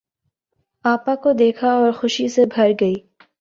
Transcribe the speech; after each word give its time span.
آپا 0.85 1.15
کو 1.15 1.31
دیکھا 1.33 1.71
اور 1.71 1.91
خوشی 1.91 2.27
سے 2.27 2.45
بھر 2.45 2.71
گئی۔ 2.81 2.95